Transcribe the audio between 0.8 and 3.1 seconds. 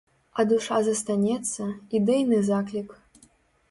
застанецца, ідэйны заклік.